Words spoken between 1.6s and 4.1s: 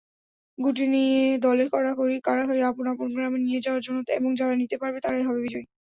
কাড়াকাড়ি, আপন আপন গ্রামে নিয়ে যাওয়ার জন্য